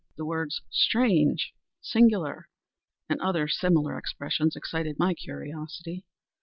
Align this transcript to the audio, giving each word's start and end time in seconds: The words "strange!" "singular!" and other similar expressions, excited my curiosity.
The 0.17 0.25
words 0.25 0.63
"strange!" 0.71 1.53
"singular!" 1.79 2.49
and 3.07 3.21
other 3.21 3.47
similar 3.47 3.99
expressions, 3.99 4.55
excited 4.55 4.97
my 4.97 5.13
curiosity. 5.13 6.05